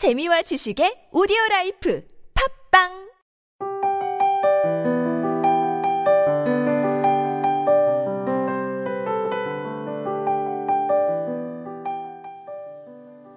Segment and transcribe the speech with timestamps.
[0.00, 2.02] 재미와 지식의 오디오 라이프
[2.72, 2.88] 팟빵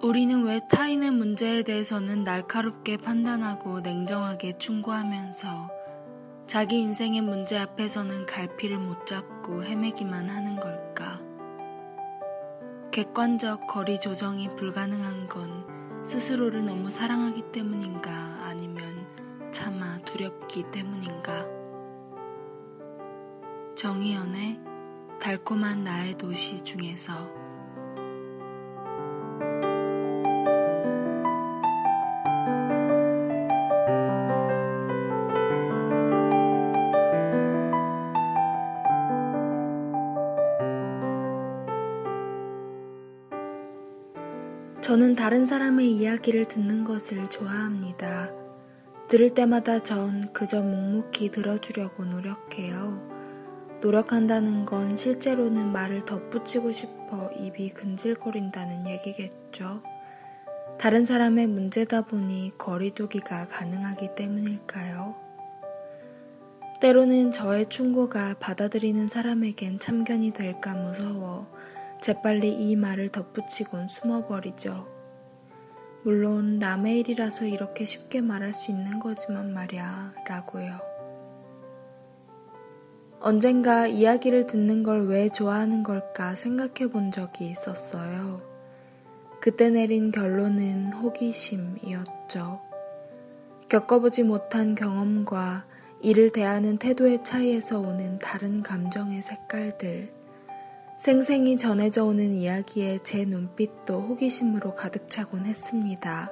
[0.00, 5.68] 우리는 왜 타인의 문제에 대해서는 날카롭게 판단하고 냉정하게 충고하면서
[6.46, 11.20] 자기 인생의 문제 앞에서는 갈피를 못 잡고 헤매기만 하는 걸까?
[12.90, 15.73] 객관적 거리 조정이 불가능한 건
[16.04, 18.12] 스스로를 너무 사랑하기 때문인가
[18.44, 19.06] 아니면
[19.50, 21.48] 차마 두렵기 때문인가?
[23.74, 24.60] 정희연의
[25.18, 27.43] 달콤한 나의 도시 중에서
[44.84, 48.30] 저는 다른 사람의 이야기를 듣는 것을 좋아합니다.
[49.08, 53.00] 들을 때마다 전 그저 묵묵히 들어주려고 노력해요.
[53.80, 59.82] 노력한다는 건 실제로는 말을 덧붙이고 싶어 입이 근질거린다는 얘기겠죠.
[60.78, 65.14] 다른 사람의 문제다 보니 거리두기가 가능하기 때문일까요?
[66.82, 71.50] 때로는 저의 충고가 받아들이는 사람에겐 참견이 될까 무서워
[72.04, 74.86] 재빨리 이 말을 덧붙이곤 숨어버리죠.
[76.02, 80.80] 물론 남의 일이라서 이렇게 쉽게 말할 수 있는 거지만 말야, 라고요.
[83.20, 88.42] 언젠가 이야기를 듣는 걸 왜 좋아하는 걸까 생각해 본 적이 있었어요.
[89.40, 92.60] 그때 내린 결론은 호기심이었죠.
[93.70, 95.64] 겪어보지 못한 경험과
[96.00, 100.23] 이를 대하는 태도의 차이에서 오는 다른 감정의 색깔들,
[101.04, 106.30] 생생히 전해져 오는 이야기에 제 눈빛도 호기심으로 가득 차곤 했습니다.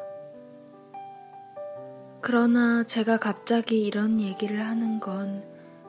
[2.22, 5.44] 그러나 제가 갑자기 이런 얘기를 하는 건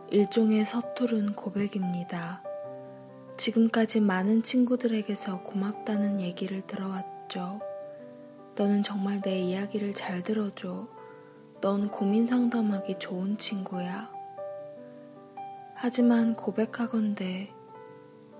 [0.09, 2.43] 일종의 서투른 고백입니다.
[3.38, 7.61] 지금까지 많은 친구들에게서 고맙다는 얘기를 들어왔죠.
[8.57, 10.89] 너는 정말 내 이야기를 잘 들어줘.
[11.61, 14.11] 넌 고민 상담하기 좋은 친구야.
[15.73, 17.62] 하지만 고백하건대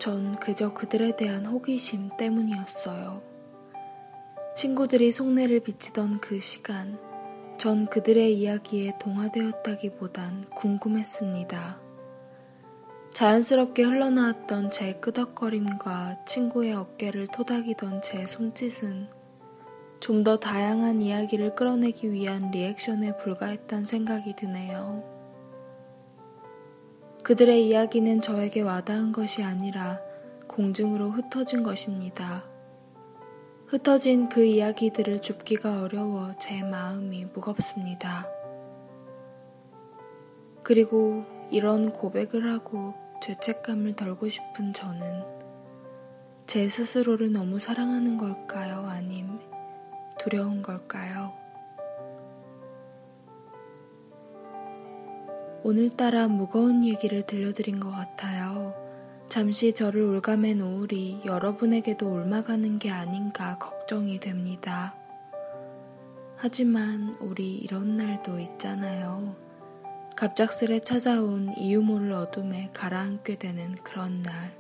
[0.03, 3.21] 전 그저 그들에 대한 호기심 때문이었어요.
[4.53, 6.99] 친구들이 속내를 비치던 그 시간,
[7.57, 11.79] 전 그들의 이야기에 동화되었다기보단 궁금했습니다.
[13.13, 19.07] 자연스럽게 흘러나왔던 제 끄덕거림과 친구의 어깨를 토닥이던 제 손짓은
[20.01, 25.12] 좀 더 다양한 이야기를 끌어내기 위한 리액션에 불과했단 생각이 드네요.
[27.23, 30.00] 그들의 이야기는 저에게 와닿은 것이 아니라
[30.47, 32.44] 공중으로 흩어진 것입니다.
[33.66, 38.28] 흩어진 그 이야기들을 줍기가 어려워 제 마음이 무겁습니다.
[40.63, 45.23] 그리고 이런 고백을 하고 죄책감을 덜고 싶은 저는
[46.45, 48.85] 제 스스로를 너무 사랑하는 걸까요?
[48.85, 49.39] 아님
[50.19, 51.42] 두려운 걸까요?
[55.66, 58.75] 오늘따라 무거운 얘기를 들려드린 것 같아요.
[59.29, 64.94] 잠시 저를 올가맨 우울이 여러분에게도 옮아가는 게 아닌가 걱정이 됩니다.
[66.35, 69.38] 하지만 우리 이런 날도 있잖아요.
[70.18, 74.53] 갑작스레 찾아온 이유 모를 어둠에 가라앉게 되는 그런 날.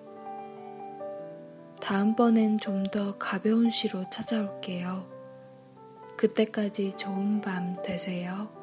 [1.81, 5.05] 다음번엔 좀 더 가벼운 시로 찾아올게요.
[6.15, 8.62] 그때까지 좋은 밤 되세요.